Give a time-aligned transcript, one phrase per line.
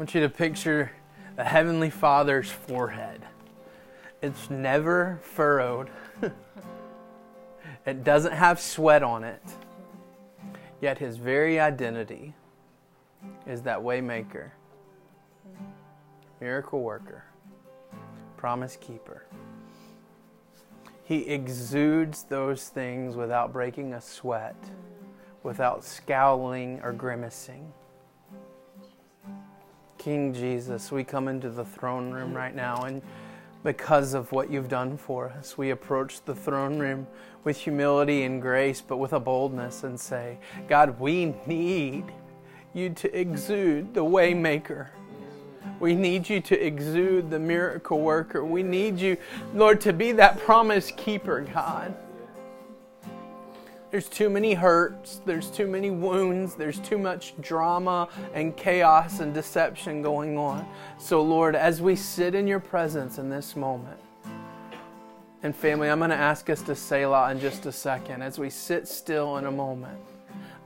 [0.00, 0.90] want you to picture
[1.36, 3.20] the Heavenly Father's forehead.
[4.22, 5.90] It's never furrowed,
[7.86, 9.42] it doesn't have sweat on it.
[10.80, 12.32] Yet his very identity
[13.46, 14.52] is that waymaker,
[16.40, 17.24] miracle worker,
[18.38, 19.26] promise keeper.
[21.04, 24.56] He exudes those things without breaking a sweat,
[25.42, 27.70] without scowling or grimacing.
[30.00, 33.02] King Jesus, we come into the throne room right now, and
[33.62, 37.06] because of what you've done for us, we approach the throne room
[37.44, 42.06] with humility and grace, but with a boldness and say, God, we need
[42.72, 44.88] you to exude the waymaker.
[45.80, 48.42] We need you to exude the miracle worker.
[48.42, 49.18] We need you,
[49.52, 51.94] Lord, to be that promise keeper, God.
[53.90, 59.34] There's too many hurts, there's too many wounds, there's too much drama and chaos and
[59.34, 60.64] deception going on.
[60.98, 63.98] So, Lord, as we sit in your presence in this moment,
[65.42, 68.38] and family, I'm going to ask us to say Selah in just a second as
[68.38, 69.98] we sit still in a moment.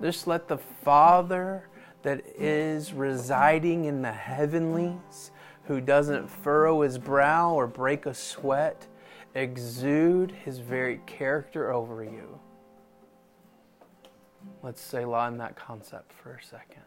[0.03, 1.69] Just let the Father
[2.03, 5.31] that is residing in the heavenlies,
[5.67, 8.87] who doesn't furrow his brow or break a sweat,
[9.35, 12.39] exude his very character over you.
[14.65, 16.81] Let's say in that concept for a second.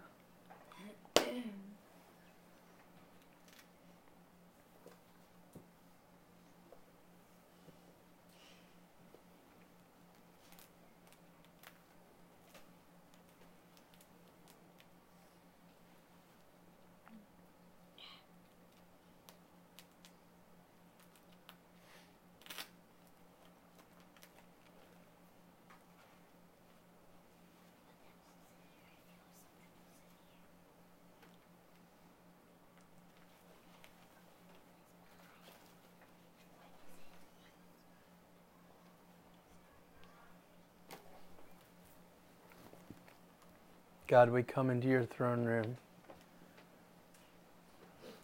[44.07, 45.75] God, we come into your throne room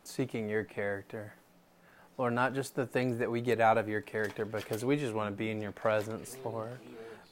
[0.05, 1.33] seeking your character.
[2.17, 5.13] Lord, not just the things that we get out of your character, because we just
[5.13, 6.79] want to be in your presence, Lord.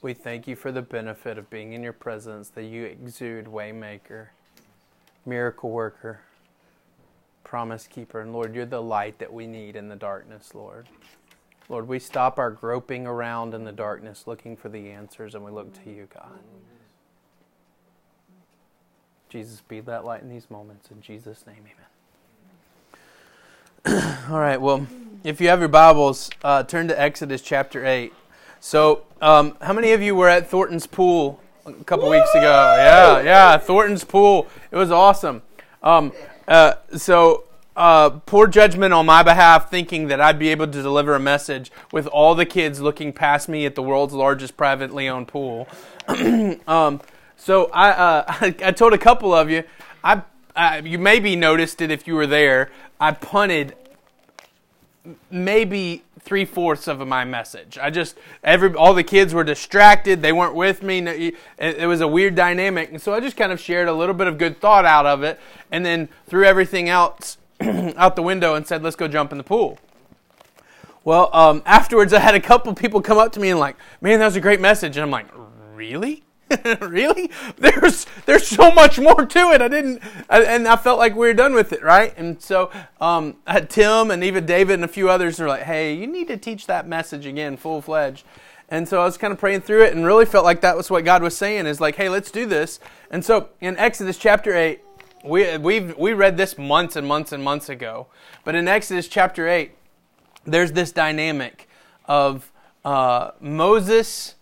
[0.02, 4.28] We thank you for the benefit of being in your presence, that you exude waymaker,
[5.26, 6.22] miracle worker,
[7.46, 8.20] promise keeper.
[8.20, 10.88] And Lord, you're the light that we need in the darkness, Lord.
[11.70, 15.52] Lord, we stop our groping around in the darkness looking for the answers and we
[15.52, 16.40] look to you, God.
[19.32, 20.92] Jesus, be that light in these moments.
[20.92, 21.64] In Jesus' name,
[23.86, 24.18] amen.
[24.30, 24.86] All right, well,
[25.24, 28.12] if you have your Bibles, uh, turn to Exodus chapter 8.
[28.60, 32.12] So, um, how many of you were at Thornton's Pool a couple Woo!
[32.12, 32.42] weeks ago?
[32.42, 34.48] Yeah, yeah, Thornton's Pool.
[34.70, 35.44] It was awesome.
[35.82, 36.12] Um,
[36.46, 37.46] uh, so,
[37.78, 41.72] uh, poor judgment on my behalf, thinking that I'd be able to deliver a message
[41.94, 45.70] with all the kids looking past me at the world's largest privately owned pool.
[46.68, 47.00] um,
[47.42, 48.24] so I, uh,
[48.64, 49.64] I told a couple of you,
[50.04, 50.22] I,
[50.56, 52.70] I, you maybe noticed it if you were there.
[53.00, 53.76] I punted
[55.32, 57.80] maybe three fourths of my message.
[57.80, 60.22] I just every all the kids were distracted.
[60.22, 61.00] They weren't with me.
[61.00, 64.14] It, it was a weird dynamic, and so I just kind of shared a little
[64.14, 65.40] bit of good thought out of it,
[65.72, 69.44] and then threw everything else out the window and said, "Let's go jump in the
[69.44, 69.80] pool."
[71.04, 74.20] Well, um, afterwards, I had a couple people come up to me and like, "Man,
[74.20, 75.26] that was a great message," and I'm like,
[75.74, 76.24] "Really?"
[76.82, 77.32] really?
[77.58, 79.62] There's there's so much more to it.
[79.62, 82.14] I didn't, I, and I felt like we were done with it, right?
[82.18, 83.38] And so um,
[83.70, 86.68] Tim and even David and a few others are like, "Hey, you need to teach
[86.68, 88.26] that message again, full fledged."
[88.70, 90.90] And so I was kind of praying through it, and really felt like that was
[90.90, 92.80] what God was saying is like, "Hey, let's do this."
[93.10, 94.82] And so in Exodus chapter eight,
[95.24, 98.08] we we we read this months and months and months ago,
[98.44, 99.72] but in Exodus chapter eight,
[100.46, 101.68] there's this dynamic
[102.06, 102.52] of
[102.84, 104.36] uh, Moses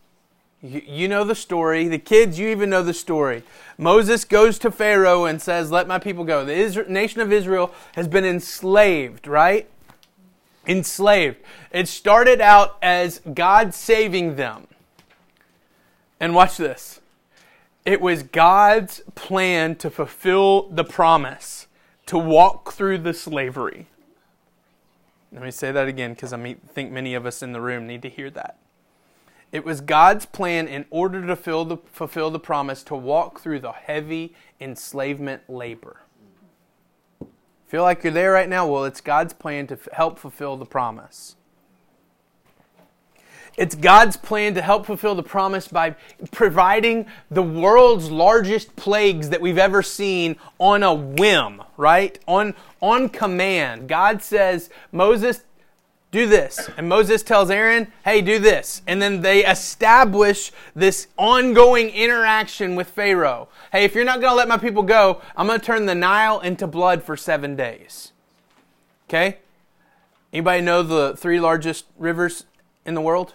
[0.62, 1.88] you, know the story.
[1.88, 3.44] The kids, you even know the story.
[3.78, 6.44] Moses goes to Pharaoh and says, Let my people go.
[6.44, 9.70] The nation of Israel has been enslaved, right?
[10.68, 11.38] Enslaved.
[11.72, 14.68] It started out as God saving them.
[16.20, 17.00] And watch this.
[17.86, 21.68] It was God's plan to fulfill the promise
[22.08, 23.88] to walk through the slavery.
[25.32, 28.02] Let me say that again because I think many of us in the room need
[28.02, 28.58] to hear that.
[29.52, 33.72] It was God's plan in order to the, fulfill the promise to walk through the
[33.72, 36.02] heavy enslavement labor.
[37.68, 38.68] Feel like you're there right now?
[38.68, 41.36] Well, it's God's plan to f- help fulfill the promise.
[43.58, 45.96] It's God's plan to help fulfill the promise by
[46.32, 52.18] providing the world's largest plagues that we've ever seen on a whim, right?
[52.28, 53.90] On, on command.
[53.90, 55.44] God says, Moses,
[56.12, 56.70] do this.
[56.78, 58.82] And Moses tells Aaron, hey, do this.
[58.88, 63.48] And then they establish this ongoing interaction with Pharaoh.
[63.72, 65.96] Hey, if you're not going to let my people go, I'm going to turn the
[65.96, 68.12] Nile into blood for seven days.
[69.08, 69.38] Okay?
[70.34, 72.46] Anybody know the three largest rivers
[72.86, 73.34] in the world?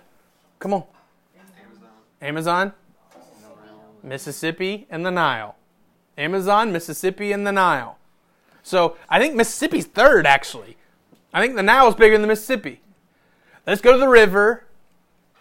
[0.59, 0.85] Come on.
[1.37, 1.88] Amazon.
[2.21, 2.73] Amazon,
[4.03, 5.56] Mississippi, and the Nile.
[6.17, 7.99] Amazon, Mississippi, and the Nile.
[8.62, 10.76] So I think Mississippi's third, actually.
[11.34, 12.81] I think the Nile is bigger than the Mississippi.
[13.66, 14.64] Let's go to the river.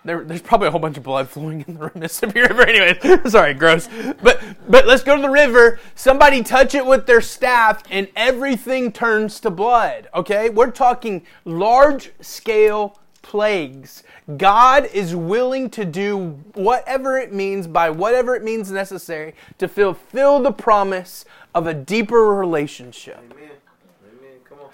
[0.03, 2.63] There, there's probably a whole bunch of blood flowing in the Mississippi River.
[2.63, 3.87] Anyway, sorry, gross.
[4.21, 5.79] But but let's go to the river.
[5.95, 10.09] Somebody touch it with their staff, and everything turns to blood.
[10.15, 14.03] Okay, we're talking large scale plagues.
[14.37, 20.39] God is willing to do whatever it means by whatever it means necessary to fulfill
[20.39, 21.23] the promise
[21.53, 23.19] of a deeper relationship.
[23.31, 23.52] Amen.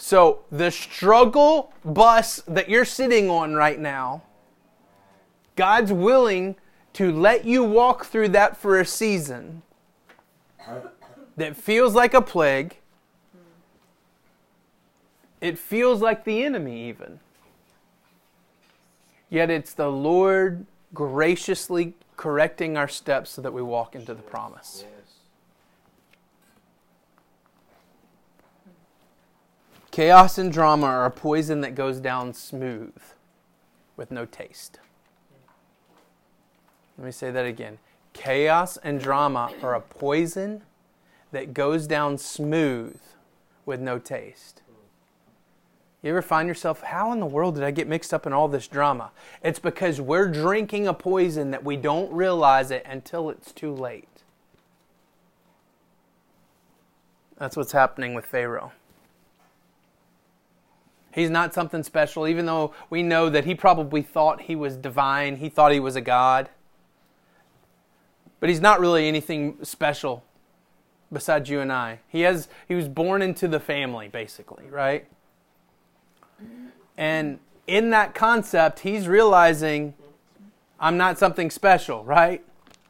[0.01, 4.23] So, the struggle bus that you're sitting on right now,
[5.57, 6.55] God's willing
[6.93, 9.61] to let you walk through that for a season
[11.35, 12.77] that feels like a plague.
[15.41, 17.19] It feels like the enemy, even.
[19.29, 24.85] Yet it's the Lord graciously correcting our steps so that we walk into the promise.
[29.99, 32.95] Chaos and drama are a poison that goes down smooth
[33.97, 34.79] with no taste.
[36.97, 37.79] Let me say that again.
[38.13, 40.61] Chaos and drama are a poison
[41.33, 42.97] that goes down smooth
[43.65, 44.61] with no taste.
[46.01, 48.47] You ever find yourself, how in the world did I get mixed up in all
[48.47, 49.11] this drama?
[49.43, 54.07] It's because we're drinking a poison that we don't realize it until it's too late.
[57.37, 58.71] That's what's happening with Pharaoh.
[61.11, 65.37] He's not something special, even though we know that he probably thought he was divine,
[65.37, 66.49] he thought he was a god.
[68.39, 70.23] But he's not really anything special
[71.11, 71.99] besides you and I.
[72.07, 75.07] He has he was born into the family basically, right?
[76.97, 79.93] And in that concept, he's realizing
[80.79, 82.43] I'm not something special, right?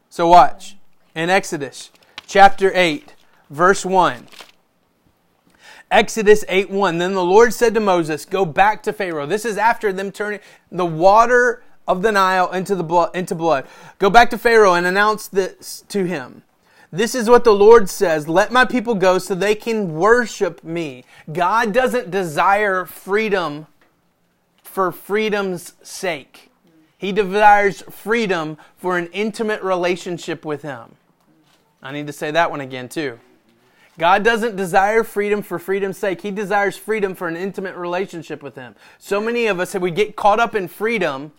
[0.09, 0.75] So watch.
[1.15, 1.91] In Exodus
[2.27, 3.15] chapter 8,
[3.49, 4.27] verse 1.
[5.91, 6.97] Exodus 8 1.
[6.97, 9.25] Then the Lord said to Moses, Go back to Pharaoh.
[9.25, 10.39] This is after them turning
[10.71, 13.67] the water of the Nile into, the blood, into blood.
[13.97, 16.43] Go back to Pharaoh and announce this to him.
[16.91, 21.03] This is what the Lord says Let my people go so they can worship me.
[21.31, 23.67] God doesn't desire freedom
[24.63, 26.51] for freedom's sake,
[26.97, 30.95] He desires freedom for an intimate relationship with Him.
[31.81, 33.19] I need to say that one again, too.
[33.99, 36.21] God doesn't desire freedom for freedom's sake.
[36.21, 38.75] He desires freedom for an intimate relationship with Him.
[38.97, 41.33] So many of us, we get caught up in freedom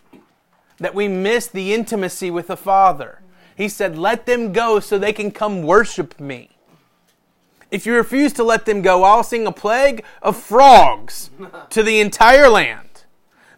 [0.77, 3.21] that we miss the intimacy with the Father.
[3.57, 6.51] He said, Let them go so they can come worship me.
[7.71, 11.31] If you refuse to let them go, I'll sing a plague of frogs
[11.71, 13.05] to the entire land.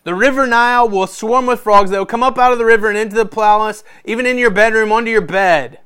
[0.06, 1.90] The river Nile will swarm with frogs.
[1.90, 4.52] They will come up out of the river and into the palace, even in your
[4.52, 5.80] bedroom, onto your bed.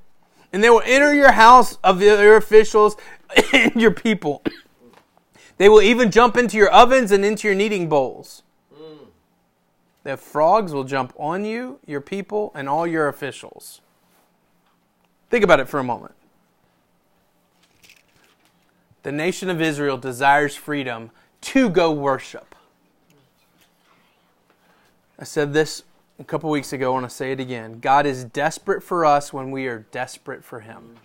[0.54, 2.96] And they will enter your house of your officials
[3.54, 4.44] and your people.
[5.58, 8.44] They will even jump into your ovens and into your kneading bowls.
[10.04, 13.82] The frogs will jump on you, your people, and all your officials.
[15.30, 16.14] Think about it for a moment.
[19.04, 22.56] The nation of Israel desires freedom to go worship.
[25.20, 25.84] I said this
[26.20, 26.92] a couple weeks ago.
[26.92, 27.80] I want to say it again.
[27.80, 30.96] God is desperate for us when we are desperate for Him.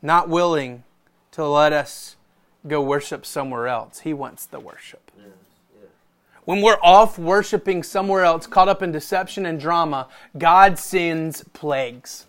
[0.00, 0.84] Not willing
[1.32, 2.16] to let us
[2.66, 4.00] go worship somewhere else.
[4.00, 5.10] He wants the worship.
[6.44, 12.24] When we're off worshiping somewhere else, caught up in deception and drama, God sends plagues.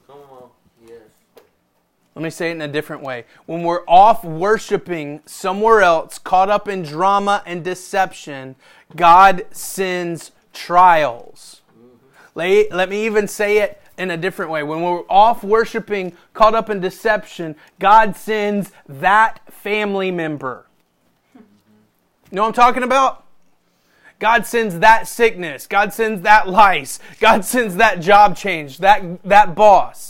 [2.20, 3.24] Let me say it in a different way.
[3.46, 8.58] When we're off worshiping somewhere else, caught up in drama and deception,
[8.94, 11.62] God sends trials.
[12.36, 14.64] Let, me even say it in a different way.
[14.64, 20.66] When we're off worshiping, caught up in deception, God sends that family member.
[21.36, 21.42] You
[22.34, 23.24] know what I'm talking about?
[24.20, 25.68] God sends that sickness.
[25.68, 27.00] God sends that lice.
[27.22, 30.09] God sends that job change, that, that boss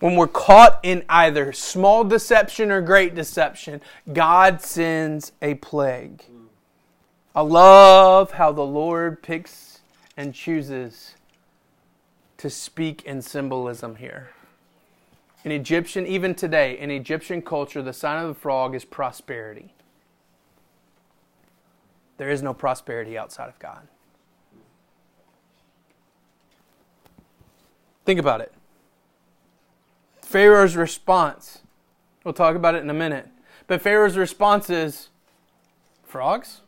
[0.00, 3.80] when we're caught in either small deception or great deception,
[4.12, 6.22] God sends a plague.
[7.34, 9.80] I love how the Lord picks
[10.16, 11.14] and chooses
[12.38, 14.30] to speak in symbolism here.
[15.44, 19.72] In Egyptian, even today, in Egyptian culture, the sign of the frog is prosperity.
[22.16, 23.86] There is no prosperity outside of God.
[28.04, 28.52] Think about it.
[30.26, 31.60] Pharaoh's response,
[32.24, 33.28] we'll talk about it in a minute,
[33.68, 35.08] but Pharaoh's response is
[36.04, 36.62] frogs?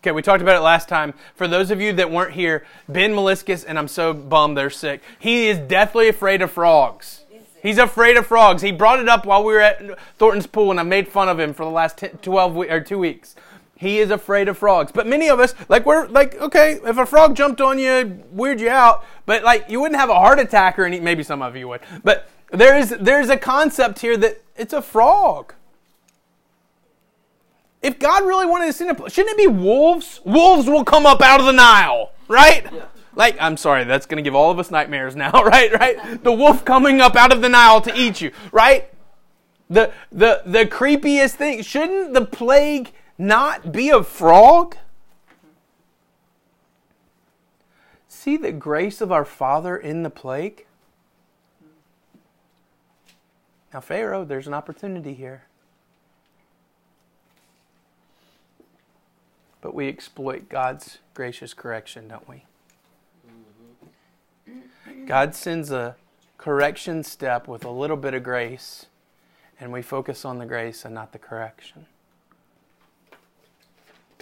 [0.00, 1.12] Okay, we talked about it last time.
[1.34, 5.02] For those of you that weren't here, Ben Meliscus, and I'm so bummed they're sick,
[5.18, 7.22] he is deathly afraid of frogs.
[7.62, 8.62] He's afraid of frogs.
[8.62, 11.38] He brought it up while we were at Thornton's pool, and I made fun of
[11.38, 13.36] him for the last 10, 12 or two weeks.
[13.76, 14.92] He is afraid of frogs.
[14.92, 18.60] But many of us, like, we're like, okay, if a frog jumped on you, weird
[18.60, 21.56] you out, but like, you wouldn't have a heart attack or any, maybe some of
[21.56, 21.80] you would.
[22.04, 25.54] But there is, there's a concept here that it's a frog.
[27.82, 30.20] If God really wanted to send a, shouldn't it be wolves?
[30.24, 32.64] Wolves will come up out of the Nile, right?
[32.72, 32.84] Yeah.
[33.14, 35.72] Like, I'm sorry, that's going to give all of us nightmares now, right?
[35.72, 36.22] Right?
[36.22, 38.88] The wolf coming up out of the Nile to eat you, right?
[39.68, 44.76] The, the, the creepiest thing, shouldn't the plague not be a frog?
[48.08, 50.66] See the grace of our Father in the plague?
[53.72, 55.44] Now, Pharaoh, there's an opportunity here.
[59.60, 62.44] But we exploit God's gracious correction, don't we?
[65.06, 65.96] God sends a
[66.36, 68.86] correction step with a little bit of grace,
[69.60, 71.86] and we focus on the grace and not the correction.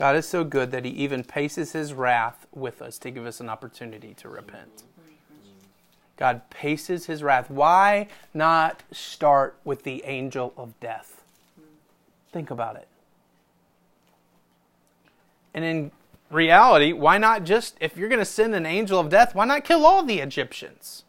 [0.00, 3.38] God is so good that He even paces His wrath with us to give us
[3.38, 4.85] an opportunity to repent.
[6.16, 7.50] God paces His wrath.
[7.50, 11.23] Why not start with the angel of death?
[12.33, 12.88] Think about it.
[15.52, 15.90] And in
[16.30, 19.64] reality, why not just, if you're going to send an angel of death, why not
[19.64, 21.04] kill all the Egyptians?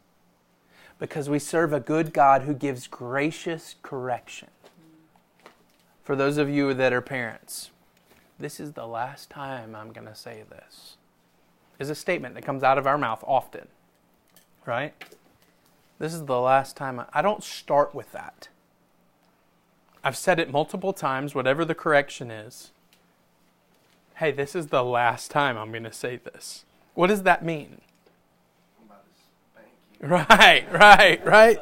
[0.98, 4.48] Because we serve a good God who gives gracious correction.
[6.04, 7.70] For those of you that are parents,
[8.42, 10.96] this is the last time I'm going to say this.
[11.78, 13.68] Is a statement that comes out of our mouth often,
[14.66, 14.94] right?
[15.98, 17.00] This is the last time.
[17.00, 18.48] I, I don't start with that.
[20.04, 22.72] I've said it multiple times, whatever the correction is
[24.22, 26.64] hey, this is the last time I'm going to say this.
[26.94, 27.80] What does that mean?
[30.00, 31.60] Right, right, right.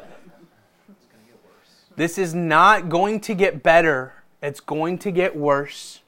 [1.95, 4.13] This is not going to get better.
[4.43, 6.00] It's going to get worse.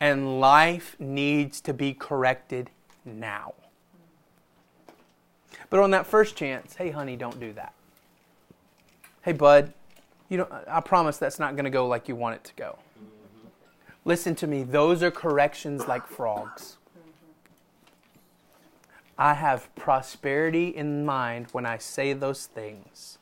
[0.00, 2.70] And life needs to be corrected
[3.04, 3.54] now.
[5.70, 7.74] But on that first chance, hey, honey, don't do that.
[9.22, 9.74] Hey, bud,
[10.28, 12.78] you don't, I promise that's not going to go like you want it to go.
[14.04, 16.76] Listen to me, those are corrections like frogs.
[19.18, 23.18] I have prosperity in mind when I say those things,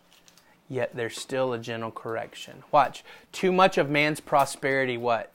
[0.68, 2.62] yet there's still a gentle correction.
[2.70, 3.02] Watch.
[3.32, 5.32] Too much of man's prosperity, what?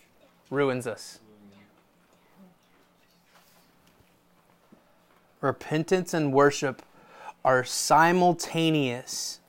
[0.51, 1.19] Ruins us.
[5.41, 6.81] Repentance and worship
[7.43, 9.39] are simultaneous.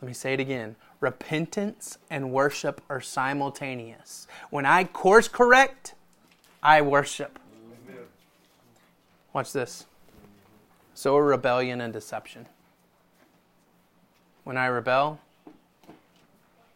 [0.00, 4.26] Let me say it again repentance and worship are simultaneous.
[4.50, 5.94] When I course correct,
[6.62, 7.38] I worship.
[9.32, 9.86] Watch this.
[10.94, 12.46] So are rebellion and deception.
[14.44, 15.20] When I rebel,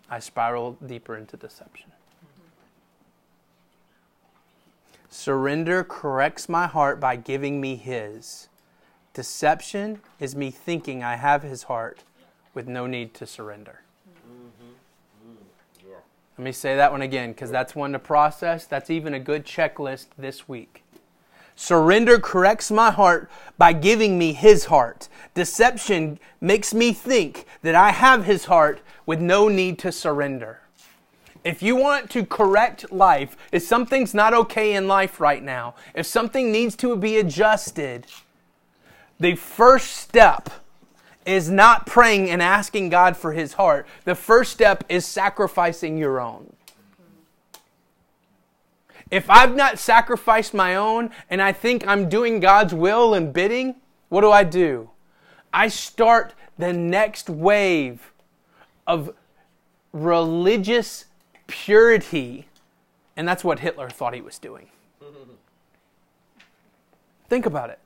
[0.09, 1.94] I spiral deeper into deception.
[5.15, 8.49] Surrender corrects my heart by giving me His.
[9.13, 12.03] Deception is me thinking I have His heart
[12.53, 13.83] with no need to surrender.
[14.11, 15.31] Mm-hmm.
[15.31, 15.95] Mm-hmm.
[16.37, 18.67] Let me say that one again because that's one to process.
[18.67, 20.83] That's even a good checklist this week.
[21.55, 25.09] Surrender corrects my heart by giving me his heart.
[25.33, 30.64] Deception makes me think that I have his heart with no need to surrender.
[31.45, 36.07] If you want to correct life, if something's not okay in life right now, if
[36.07, 38.07] something needs to be adjusted,
[39.21, 40.49] the first step
[41.27, 43.87] is not praying and asking God for his heart.
[44.05, 46.55] The first step is sacrificing your own.
[49.11, 53.77] If I've not sacrificed my own and I think I'm doing God's will and bidding,
[54.09, 54.91] what do I do?
[55.53, 58.13] I start the next wave
[58.87, 59.15] of
[59.93, 61.05] religious
[61.47, 62.47] purity.
[63.17, 64.69] And that's what Hitler thought he was doing.
[67.29, 67.79] Think about it.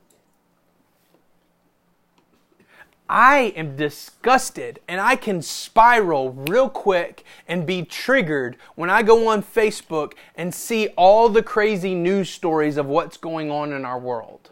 [3.09, 9.29] I am disgusted and I can spiral real quick and be triggered when I go
[9.29, 13.97] on Facebook and see all the crazy news stories of what's going on in our
[13.97, 14.51] world.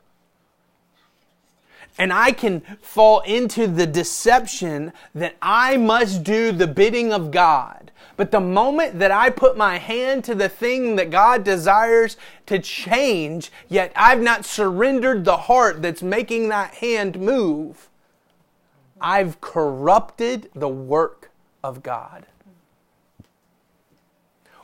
[1.99, 7.86] And I can fall into the deception that I must do the bidding of God.
[8.17, 12.57] But the moment that I put my hand to the thing that God desires to
[12.57, 17.89] change, yet I've not surrendered the heart that's making that hand move,
[18.99, 21.29] I've corrupted the work
[21.63, 22.25] of God.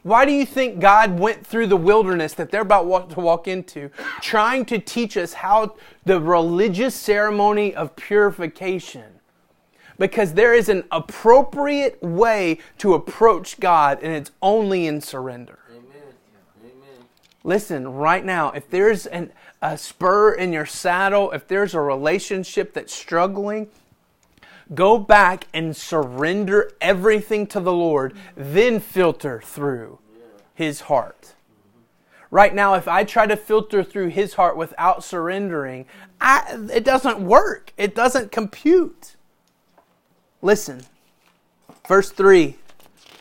[0.02, 3.90] Why do you think God went through the wilderness that they're about to walk into,
[4.20, 9.13] trying to teach us how the religious ceremony of purification?
[9.98, 15.60] Because there is an appropriate way to approach God, and it's only in surrender.
[15.70, 15.84] Amen.
[16.64, 17.06] Amen.
[17.44, 19.32] Listen, right now, if there's an,
[19.62, 23.70] a spur in your saddle, if there's a relationship that's struggling,
[24.74, 30.00] Go back and surrender everything to the Lord, then filter through
[30.54, 31.34] His heart.
[32.32, 35.86] Right now, if I try to filter through His heart without surrendering,
[36.20, 37.74] I, it doesn't work.
[37.78, 39.13] It doesn't compute.
[40.44, 40.82] Listen,
[41.88, 42.58] verse 3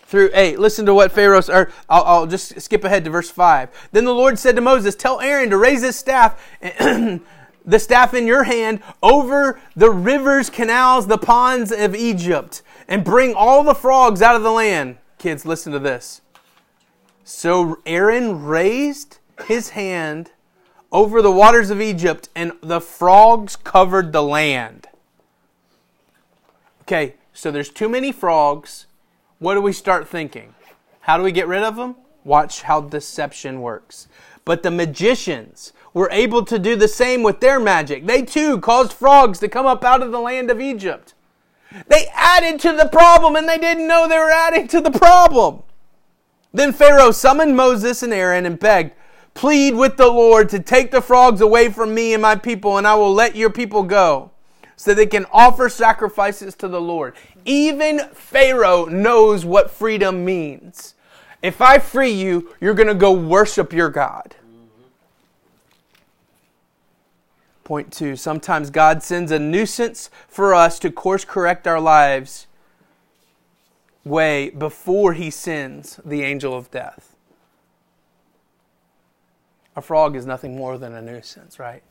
[0.07, 0.59] through 8.
[0.59, 3.89] Listen to what Pharaoh, or I'll, I'll, just skip ahead to verse 5.
[3.93, 8.27] Then the Lord said to Moses, Tell Aaron to raise his staff the staff in
[8.27, 14.21] your hand over the rivers, canals, the ponds of Egypt, and bring all the frogs
[14.21, 14.99] out of the land.
[15.19, 16.23] Kids, listen to this.
[17.23, 20.33] So Aaron raised his hand
[20.91, 24.89] over the waters of Egypt, and the frogs covered the land.
[26.93, 28.85] Okay, so there's too many frogs.
[29.39, 30.55] What do we start thinking?
[31.01, 31.97] How do we get rid of them?
[32.23, 34.09] Watch how deception works.
[34.45, 38.05] But the magicians were able to do the same with their magic.
[38.05, 41.15] They too caused frogs to come up out of the land of Egypt.
[41.89, 45.63] They added to the problem and they didn't know they were adding to the problem.
[46.53, 48.93] Then Pharaoh summoned Moses and Aaron and begged,
[49.33, 52.87] Plead with the Lord to take the frogs away from me and my people, and
[52.87, 54.32] I will let your people go
[54.83, 57.15] so they can offer sacrifices to the Lord.
[57.45, 60.97] Even Pharaoh knows what freedom means.
[61.41, 64.35] If I free you, you're going to go worship your God.
[67.63, 72.49] Point two sometimes God sends a nuisance for us to course correct our lives
[74.05, 77.15] way before he sends the angel of death.
[79.77, 81.85] A frog is nothing more than a nuisance, right?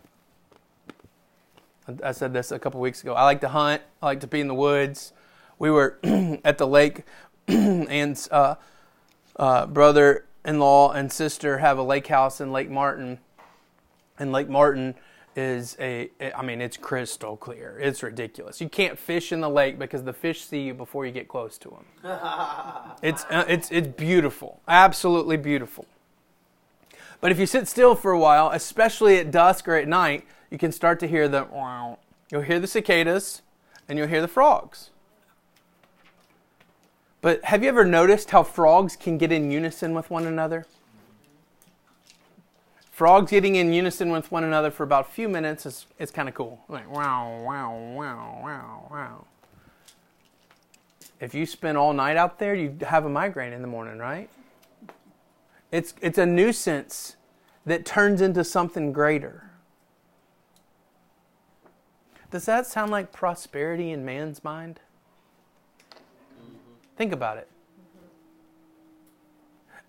[2.03, 3.13] I said this a couple weeks ago.
[3.13, 5.13] I like to hunt, I like to be in the woods.
[5.59, 5.99] We were
[6.43, 7.03] at the lake,
[7.47, 8.55] and uh,
[9.35, 13.19] uh, brother in law and sister have a lake house in Lake Martin.
[14.17, 14.95] And Lake Martin
[15.35, 17.79] is a I mean it's crystal clear.
[17.79, 18.59] It's ridiculous.
[18.59, 21.57] You can't fish in the lake because the fish see you before you get close
[21.59, 21.85] to them.
[23.01, 24.61] it's uh, it's it's beautiful.
[24.67, 25.85] Absolutely beautiful.
[27.21, 30.59] But if you sit still for a while, especially at dusk or at night, you
[30.59, 31.47] can start to hear the
[32.31, 33.41] you'll hear the cicadas
[33.89, 34.91] and you'll hear the frogs.
[37.21, 40.65] But have you ever noticed how frogs can get in unison with one another?
[43.01, 46.29] frogs getting in unison with one another for about a few minutes is, is kind
[46.29, 46.63] of cool.
[46.69, 49.25] Like, wow, wow, wow, wow, wow.
[51.19, 54.29] If you spend all night out there, you have a migraine in the morning, right?
[55.71, 57.15] It's, it's a nuisance
[57.65, 59.49] that turns into something greater.
[62.31, 64.79] Does that sound like prosperity in man's mind?
[65.91, 66.55] Mm-hmm.
[66.95, 67.49] Think about it.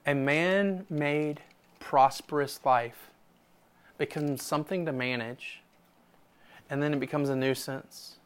[0.05, 1.41] A man made
[1.79, 3.11] prosperous life
[3.97, 5.63] becomes something to manage,
[6.69, 8.17] and then it becomes a nuisance,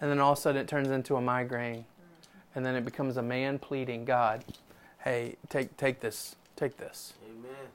[0.00, 1.84] and then all of a sudden it turns into a migraine,
[2.54, 4.42] and then it becomes a man pleading, God,
[5.04, 7.12] hey, take, take this, take this.
[7.28, 7.68] Amen.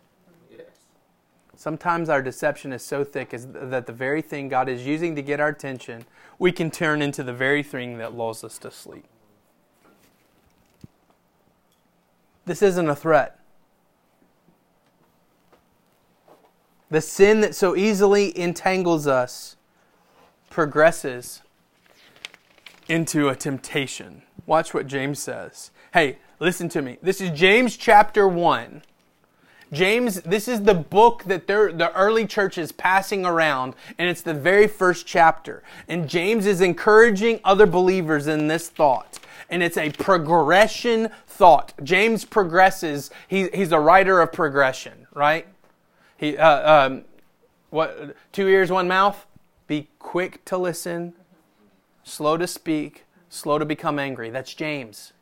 [1.57, 5.39] Sometimes our deception is so thick that the very thing God is using to get
[5.39, 6.05] our attention,
[6.37, 9.05] we can turn into the very thing that lulls us to sleep.
[12.45, 13.39] This isn't a threat.
[16.91, 19.55] The sin that so easily entangles us
[20.51, 21.41] progresses
[22.87, 24.21] into a temptation.
[24.45, 25.71] Watch what James says.
[25.91, 26.99] Hey, listen to me.
[27.01, 28.83] This is James chapter 1.
[29.71, 34.33] James, this is the book that the early church is passing around, and it's the
[34.33, 35.61] very first chapter.
[35.87, 39.19] And James is encouraging other believers in this thought.
[39.49, 41.73] And it's a progression thought.
[41.83, 43.09] James progresses.
[43.27, 45.47] He, he's a writer of progression, right?
[46.17, 47.05] He, uh, um,
[47.69, 49.25] what, two ears, one mouth?
[49.67, 51.13] Be quick to listen,
[52.03, 54.29] slow to speak, slow to become angry.
[54.29, 55.13] That's James.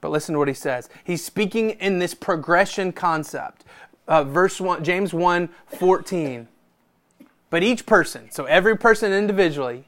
[0.00, 0.88] But listen to what he says.
[1.04, 3.64] He's speaking in this progression concept.
[4.06, 6.48] Uh, verse 1, James 1 14.
[7.50, 9.84] But each person, so every person individually,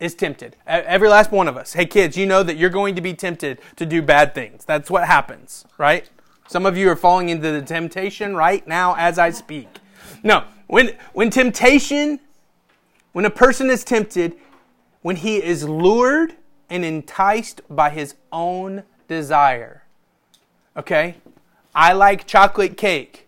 [0.00, 0.56] is tempted.
[0.66, 1.72] Every last one of us.
[1.72, 4.64] Hey, kids, you know that you're going to be tempted to do bad things.
[4.64, 6.08] That's what happens, right?
[6.48, 9.68] Some of you are falling into the temptation right now as I speak.
[10.22, 12.20] No, when, when temptation,
[13.12, 14.36] when a person is tempted,
[15.02, 16.36] when he is lured
[16.70, 19.82] and enticed by his own desire.
[20.76, 21.16] Okay?
[21.74, 23.24] I like chocolate cake.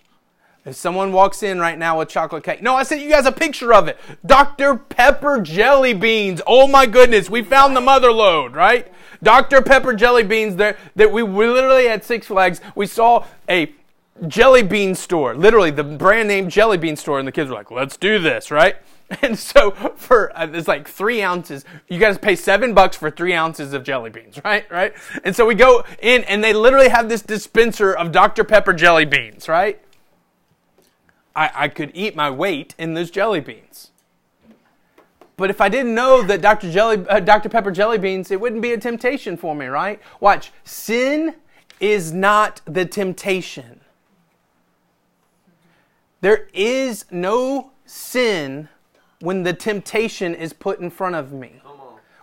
[0.64, 3.32] If someone walks in right now with chocolate cake, no, I sent you guys a
[3.32, 3.98] picture of it.
[4.24, 4.76] Dr.
[4.76, 6.42] Pepper jelly beans.
[6.46, 8.92] Oh my goodness, we found the mother lode, right?
[9.22, 9.62] Dr.
[9.62, 13.72] Pepper jelly beans there that we literally at Six Flags, we saw a
[14.28, 17.70] jelly bean store, literally the brand name jelly bean store, and the kids were like,
[17.70, 18.76] let's do this, right?
[19.22, 23.34] And so for uh, it's like three ounces, you guys pay seven bucks for three
[23.34, 24.70] ounces of jelly beans, right?
[24.70, 24.94] Right?
[25.24, 28.44] And so we go in, and they literally have this dispenser of Dr.
[28.44, 29.80] Pepper jelly beans, right?
[31.34, 33.90] I, I could eat my weight in those jelly beans.
[35.36, 36.70] But if I didn't know that Dr.
[36.70, 37.48] Jelly, uh, Dr.
[37.48, 39.98] Pepper jelly beans, it wouldn't be a temptation for me, right?
[40.20, 40.52] Watch.
[40.64, 41.34] Sin
[41.80, 43.80] is not the temptation.
[46.20, 48.68] There is no sin
[49.20, 51.60] when the temptation is put in front of me.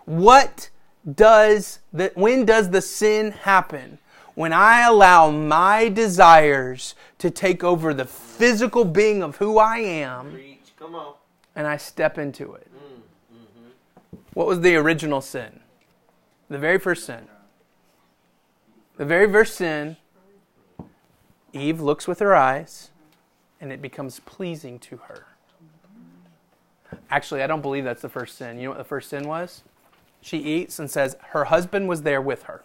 [0.04, 0.70] What
[1.14, 3.98] does the when does the sin happen?
[4.38, 10.38] when I allow my desires to take over the physical being of who I am,
[11.56, 12.68] and I step into it.
[12.72, 13.00] Mm,
[13.34, 14.18] mm-hmm.
[14.34, 15.58] What was the original sin?
[16.48, 17.26] The very first sin.
[18.96, 19.96] The very first sin,
[21.52, 22.90] Eve looks with her eyes,
[23.60, 25.26] and it becomes pleasing to her.
[27.10, 28.58] Actually, I don't believe that's the first sin.
[28.58, 29.62] You know what the first sin was?
[30.20, 32.62] She eats and says her husband was there with her.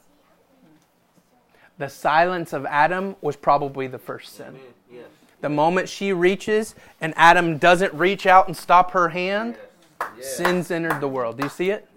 [1.78, 4.58] The silence of Adam was probably the first sin.
[4.92, 5.06] Yes.
[5.42, 9.58] The moment she reaches and Adam doesn't reach out and stop her hand,
[10.00, 10.10] yes.
[10.18, 10.38] Yes.
[10.38, 11.38] sin's entered the world.
[11.38, 11.88] Do you see it?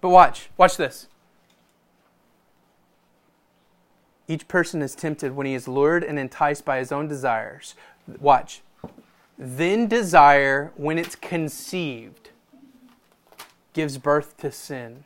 [0.00, 1.08] But watch, watch this.
[4.28, 7.74] Each person is tempted when he is lured and enticed by his own desires.
[8.20, 8.62] Watch.
[9.42, 12.28] Then desire, when it's conceived,
[13.72, 15.04] gives birth to sin.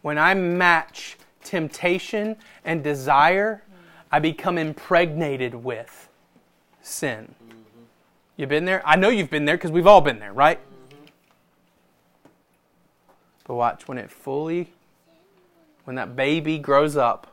[0.00, 3.62] When I match temptation and desire,
[4.10, 6.08] I become impregnated with
[6.80, 7.34] sin.
[8.38, 8.80] You've been there?
[8.86, 10.60] I know you've been there because we've all been there, right?
[13.44, 14.72] But watch, when it fully,
[15.84, 17.26] when that baby grows up,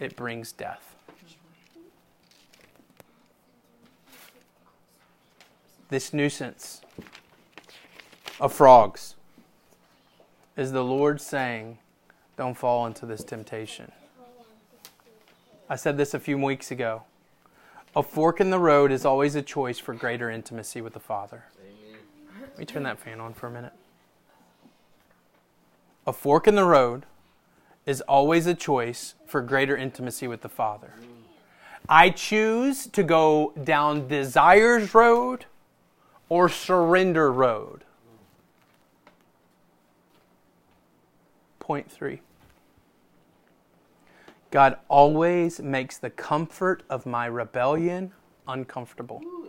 [0.00, 0.91] it brings death.
[5.92, 6.80] This nuisance
[8.40, 9.14] of frogs
[10.56, 11.76] is the Lord saying,
[12.38, 13.92] don't fall into this temptation.
[15.68, 17.02] I said this a few weeks ago.
[17.94, 21.44] A fork in the road is always a choice for greater intimacy with the Father.
[21.60, 22.00] Amen.
[22.40, 23.74] Let me turn that fan on for a minute.
[26.06, 27.04] A fork in the road
[27.84, 30.94] is always a choice for greater intimacy with the Father.
[31.86, 35.44] I choose to go down desires road
[36.32, 37.84] or surrender road.
[41.58, 42.22] Point three
[44.50, 48.12] God always makes the comfort of my rebellion
[48.48, 49.20] uncomfortable.
[49.22, 49.46] Ooh,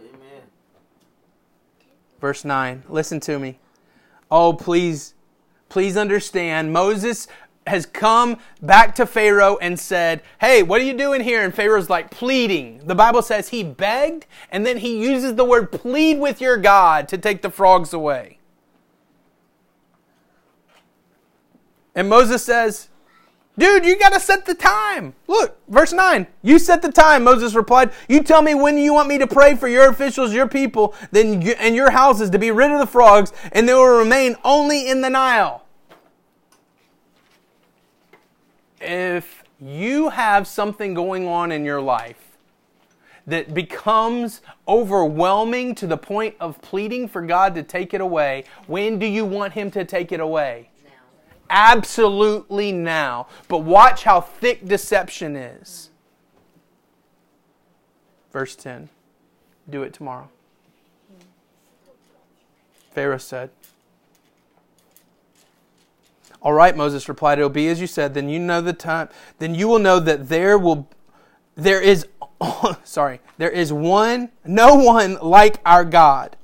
[2.19, 3.59] Verse 9, listen to me.
[4.29, 5.13] Oh, please,
[5.69, 6.73] please understand.
[6.73, 7.29] Moses
[7.67, 11.43] has come back to Pharaoh and said, Hey, what are you doing here?
[11.43, 12.81] And Pharaoh's like pleading.
[12.85, 17.07] The Bible says he begged, and then he uses the word plead with your God
[17.09, 18.39] to take the frogs away.
[21.95, 22.89] And Moses says,
[23.55, 25.13] Dude, you got to set the time.
[25.27, 26.25] Look, verse 9.
[26.41, 27.91] You set the time, Moses replied.
[28.09, 31.39] You tell me when you want me to pray for your officials, your people, then
[31.39, 34.89] you, and your houses to be rid of the frogs, and they will remain only
[34.89, 35.62] in the Nile.
[38.83, 42.37] If you have something going on in your life
[43.25, 48.99] that becomes overwhelming to the point of pleading for God to take it away, when
[48.99, 50.69] do you want Him to take it away?
[51.53, 53.27] absolutely now.
[53.47, 55.91] But watch how thick deception is.
[58.33, 58.89] Verse 10
[59.69, 60.29] Do it tomorrow.
[62.91, 63.51] Pharaoh said,
[66.43, 69.55] All right, Moses replied, It'll be as you said, then you know the time, then
[69.55, 70.87] you will know that there will
[71.55, 72.05] there is
[72.83, 76.35] sorry, there is one, no one like our God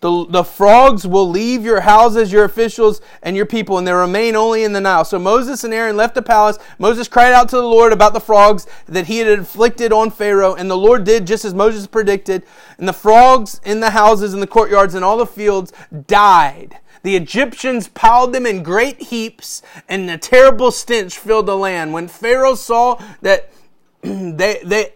[0.00, 4.36] The, the frogs will leave your houses, your officials, and your people, and they remain
[4.36, 5.04] only in the Nile.
[5.04, 6.58] So Moses and Aaron left the palace.
[6.78, 10.54] Moses cried out to the Lord about the frogs that he had inflicted on Pharaoh,
[10.54, 12.44] and the Lord did just as Moses predicted.
[12.78, 15.72] And the frogs in the houses, in the courtyards, and all the fields
[16.06, 16.78] died.
[17.02, 21.92] The Egyptians piled them in great heaps, and a terrible stench filled the land.
[21.92, 23.50] When Pharaoh saw that
[24.02, 24.92] they, they,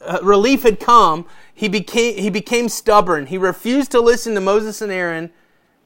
[0.00, 3.26] uh, relief had come, he became, he became stubborn.
[3.26, 5.30] He refused to listen to Moses and Aaron,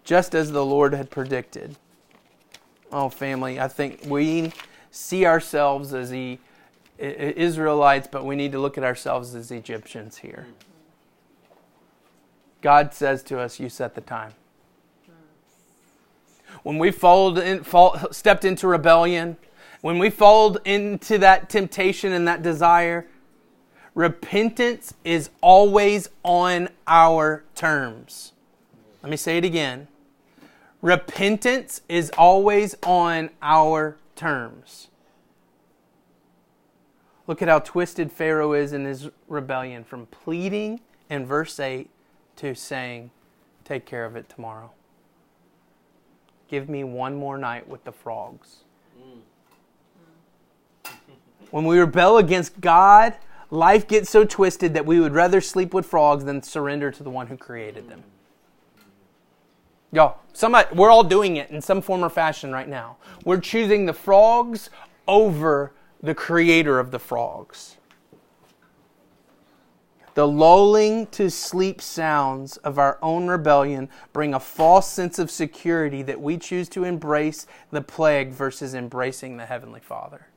[0.04, 1.76] just as the Lord had predicted.
[2.92, 4.52] Oh, family, I think we
[4.90, 6.38] see ourselves as the
[6.98, 10.46] Israelites, but we need to look at ourselves as Egyptians here.
[12.60, 14.34] God says to us, You set the time.
[16.64, 19.36] When we followed in, fall, stepped into rebellion,
[19.80, 23.06] when we followed into that temptation and that desire,
[23.94, 28.32] Repentance is always on our terms.
[29.02, 29.86] Let me say it again.
[30.82, 34.88] Repentance is always on our terms.
[37.26, 41.88] Look at how twisted Pharaoh is in his rebellion from pleading in verse 8
[42.36, 43.10] to saying,
[43.64, 44.72] Take care of it tomorrow.
[46.48, 48.64] Give me one more night with the frogs.
[50.84, 50.92] Mm.
[51.50, 53.14] When we rebel against God,
[53.50, 57.10] life gets so twisted that we would rather sleep with frogs than surrender to the
[57.10, 58.00] one who created them.
[58.78, 58.82] Mm.
[59.92, 62.96] Yo, somebody, we're all doing it in some form or fashion right now.
[63.24, 64.70] We're choosing the frogs
[65.08, 67.76] over the creator of the frogs.
[70.14, 76.02] The lulling to sleep sounds of our own rebellion bring a false sense of security
[76.02, 80.28] that we choose to embrace the plague versus embracing the Heavenly Father.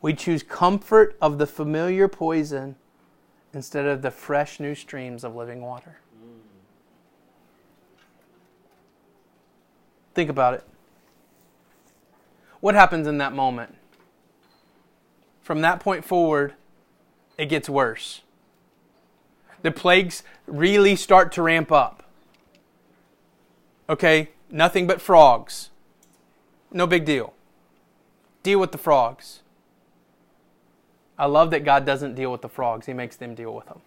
[0.00, 2.76] We choose comfort of the familiar poison
[3.52, 5.98] instead of the fresh new streams of living water.
[10.14, 10.64] Think about it.
[12.60, 13.74] What happens in that moment?
[15.42, 16.54] From that point forward,
[17.38, 18.22] it gets worse.
[19.62, 22.02] The plagues really start to ramp up.
[23.88, 25.70] Okay, nothing but frogs.
[26.72, 27.32] No big deal.
[28.42, 29.40] Deal with the frogs.
[31.18, 33.80] I love that God doesn't deal with the frogs, He makes them deal with them.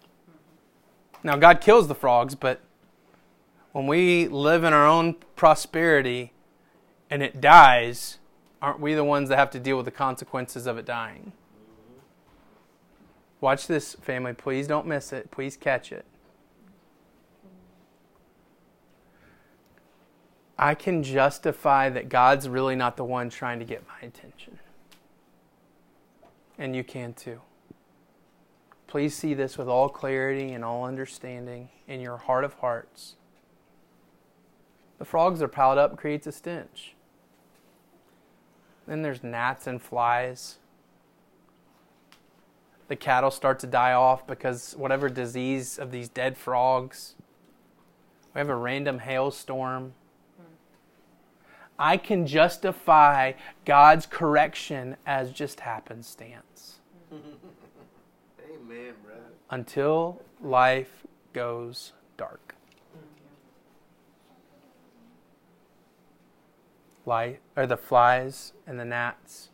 [1.22, 2.60] Now, God kills the frogs, but
[3.72, 6.32] when we live in our own prosperity
[7.08, 8.18] and it dies,
[8.60, 11.32] aren't we the ones that have to deal with the consequences of it dying?
[13.40, 14.32] Watch this, family.
[14.32, 15.30] Please don't miss it.
[15.30, 16.04] Please catch it.
[20.58, 24.58] I can justify that God's really not the one trying to get my attention
[26.60, 27.40] and you can too.
[28.86, 33.16] Please see this with all clarity and all understanding in your heart of hearts.
[34.98, 36.94] The frogs are piled up, creates a stench.
[38.86, 40.58] Then there's gnats and flies.
[42.90, 47.14] The cattle start to die off because whatever disease of these dead frogs.
[48.34, 49.94] We have a random hailstorm.
[51.78, 56.80] I can justify God's correction as just happenstance.
[57.12, 59.20] Amen, brother.
[59.50, 62.56] Until life goes dark.
[67.06, 69.50] Light or the flies and the gnats,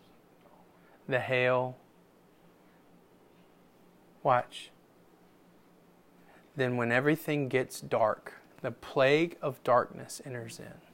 [1.07, 1.77] the hail.
[4.27, 4.71] Watch.
[6.57, 10.87] Then, when everything gets dark, the plague of darkness enters in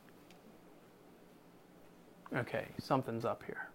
[2.36, 3.68] okay, something's up here.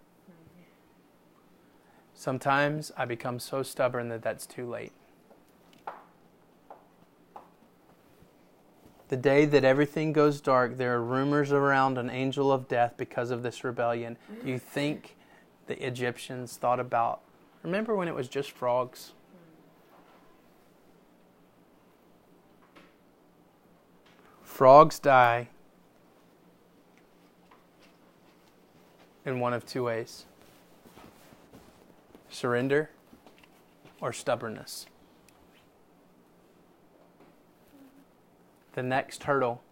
[2.14, 4.92] Sometimes I become so stubborn that that's too late.
[9.08, 13.30] The day that everything goes dark, there are rumors around an angel of death because
[13.30, 14.18] of this rebellion.
[14.44, 15.16] Do you think
[15.66, 17.22] the Egyptians thought about?
[17.62, 19.12] Remember when it was just frogs?
[24.58, 25.50] Frogs die
[29.24, 30.24] in one of two ways
[32.28, 32.90] surrender
[34.00, 34.86] or stubbornness.
[38.72, 39.62] The next hurdle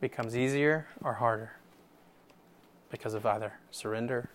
[0.00, 1.56] becomes easier or harder
[2.90, 4.30] because of either surrender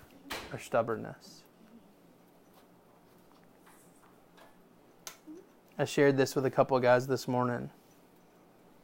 [0.51, 1.42] or stubbornness.
[5.77, 7.71] I shared this with a couple of guys this morning.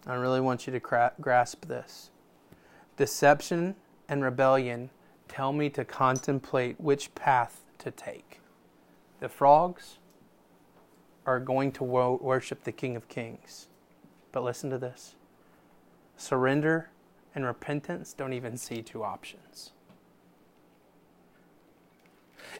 [0.08, 2.10] I really want you to cra- grasp this.
[2.98, 3.76] Deception
[4.08, 4.90] and rebellion
[5.28, 8.40] tell me to contemplate which path to take
[9.20, 10.00] the frogs
[11.26, 13.68] are going to wo- worship the King of Kings.
[14.32, 15.16] But listen to this
[16.18, 16.90] surrender
[17.36, 19.72] and repentance don't even see two options.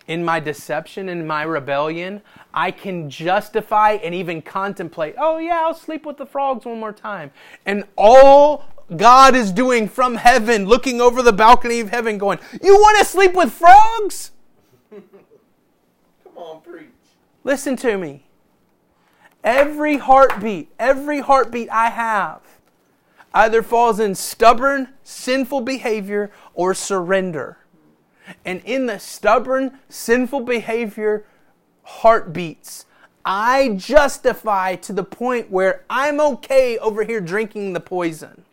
[0.08, 2.22] In my deception and my rebellion,
[2.54, 6.94] I can justify and even contemplate, oh, yeah, I'll sleep with the frogs one more
[6.94, 7.32] time.
[7.66, 12.76] And all God is doing from heaven, looking over the balcony of heaven, going, You
[12.76, 14.32] want to sleep with frogs?
[14.90, 15.04] Come
[16.36, 16.88] on, preach.
[17.44, 18.26] Listen to me.
[19.44, 22.42] Every heartbeat, every heartbeat I have
[23.34, 27.59] either falls in stubborn, sinful behavior or surrender.
[28.46, 31.26] And in the stubborn, sinful behavior
[31.84, 32.86] heartbeats,
[33.26, 38.46] I justify to the point where I'm okay over here drinking the poison.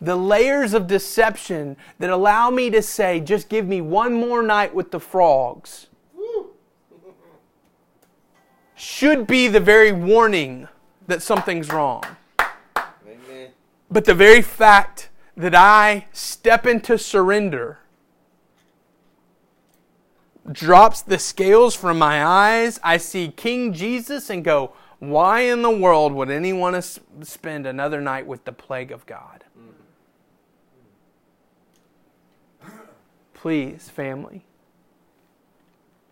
[0.00, 4.74] The layers of deception that allow me to say, just give me one more night
[4.74, 5.86] with the frogs,
[8.74, 10.68] should be the very warning
[11.06, 12.02] that something's wrong.
[13.06, 13.50] Amen.
[13.90, 17.78] But the very fact that I step into surrender
[20.50, 22.78] drops the scales from my eyes.
[22.82, 28.26] I see King Jesus and go, why in the world would anyone spend another night
[28.26, 29.44] with the plague of God?
[33.34, 34.44] Please, family.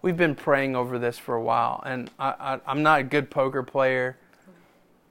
[0.03, 3.63] We've been praying over this for a while, and I, I'm not a good poker
[3.63, 4.19] player.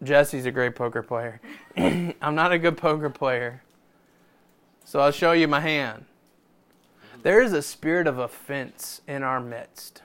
[0.03, 1.39] Jesse's a great poker player.
[1.77, 3.63] I'm not a good poker player.
[4.85, 6.05] So I'll show you my hand.
[7.23, 10.01] There is a spirit of offense in our midst.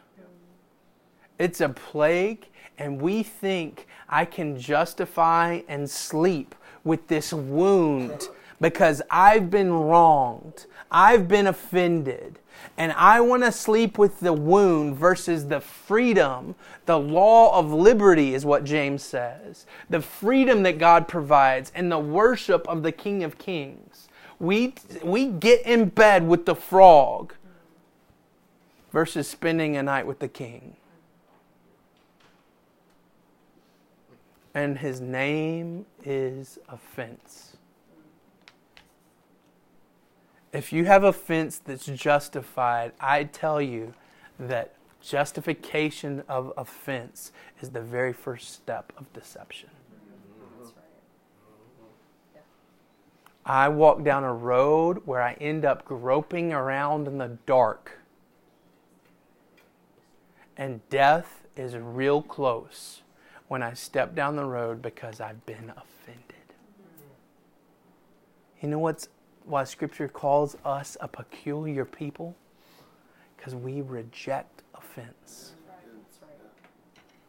[1.38, 2.46] It's a plague,
[2.78, 8.28] and we think I can justify and sleep with this wound
[8.60, 12.38] because I've been wronged, I've been offended,
[12.78, 16.54] and I want to sleep with the wound versus the freedom.
[16.86, 19.66] The law of liberty is what James says.
[19.90, 23.95] The freedom that God provides and the worship of the King of Kings.
[24.38, 27.34] We, we get in bed with the frog
[28.92, 30.76] versus spending a night with the king.
[34.54, 37.56] And his name is offense.
[40.52, 43.92] If you have offense that's justified, I tell you
[44.38, 49.68] that justification of offense is the very first step of deception.
[53.48, 58.00] I walk down a road where I end up groping around in the dark.
[60.56, 63.02] And death is real close
[63.46, 66.24] when I step down the road because I've been offended.
[68.60, 69.08] You know what's
[69.44, 72.34] why scripture calls us a peculiar people?
[73.36, 75.52] Because we reject offense.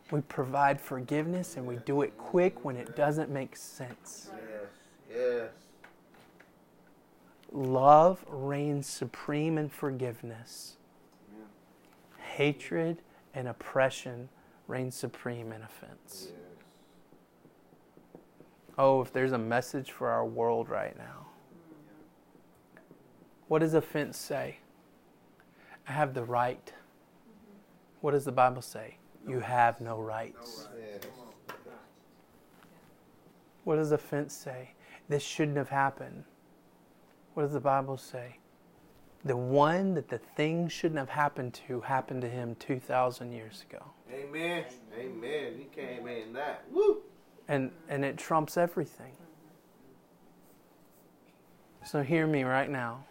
[0.09, 4.31] We provide forgiveness and we do it quick when it doesn't make sense.
[4.33, 5.15] Yes.
[5.15, 5.66] Yes.
[7.51, 10.77] Love reigns supreme in forgiveness.
[12.17, 13.01] Hatred
[13.33, 14.29] and oppression
[14.67, 16.29] reign supreme in offense.
[18.77, 21.27] Oh, if there's a message for our world right now.
[23.47, 24.57] What does offense say?
[25.87, 26.73] I have the right.
[28.01, 28.97] What does the Bible say?
[29.27, 30.67] You have no rights.
[33.63, 34.71] What does offense say?
[35.09, 36.25] This shouldn't have happened.
[37.37, 38.39] What does the Bible say?
[39.23, 43.83] The one that the thing shouldn't have happened to happened to him 2,000 years ago.
[44.11, 44.65] Amen.
[44.97, 45.53] Amen.
[45.59, 46.63] You can't amen that.
[46.71, 47.03] Woo.
[47.47, 49.11] And, and it trumps everything.
[51.85, 53.05] So hear me right now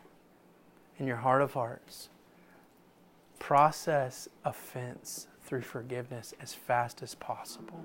[0.99, 2.09] in your heart of hearts.
[3.39, 7.85] Process offense through forgiveness as fast as possible.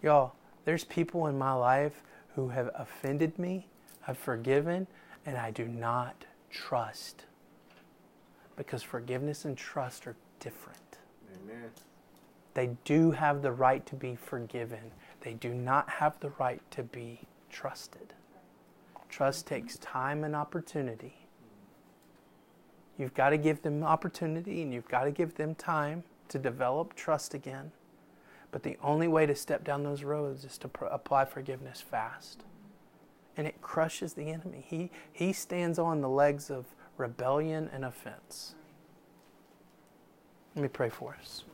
[0.00, 2.04] Y'all, there's people in my life
[2.36, 3.66] who have offended me,
[4.06, 4.86] I've forgiven,
[5.28, 7.26] and I do not trust.
[8.56, 10.96] Because forgiveness and trust are different.
[11.44, 11.70] Amen.
[12.54, 14.90] They do have the right to be forgiven.
[15.20, 18.14] They do not have the right to be trusted.
[19.10, 21.14] Trust takes time and opportunity.
[22.96, 26.94] You've got to give them opportunity and you've got to give them time to develop
[26.94, 27.70] trust again.
[28.50, 32.44] But the only way to step down those roads is to pr- apply forgiveness fast.
[33.38, 34.66] And it crushes the enemy.
[34.68, 36.66] He, he stands on the legs of
[36.98, 38.54] rebellion and offense.
[40.54, 41.44] Let me pray for us.